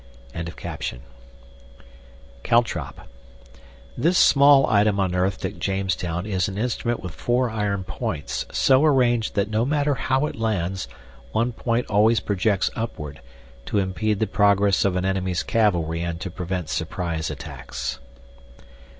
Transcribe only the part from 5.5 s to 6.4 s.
Jamestown